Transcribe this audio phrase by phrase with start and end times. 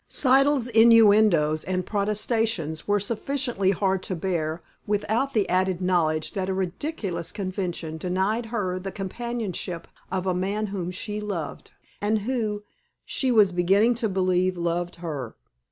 [0.09, 6.55] Siddle's innuendoes and protestations were sufficiently hard to bear without the added knowledge that a
[6.55, 11.69] ridiculous convention denied her the companionship of a man whom she loved,
[12.01, 12.63] and who,
[13.05, 15.35] she was beginning to believe, loved her.